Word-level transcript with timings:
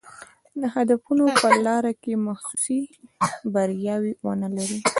د 0.61 0.63
هدفونو 0.73 1.25
په 1.41 1.49
لاره 1.65 1.91
کې 2.01 2.13
محسوسې 2.27 2.79
بریاوې 3.53 4.11
ونه 4.27 4.47
لري. 4.57 4.79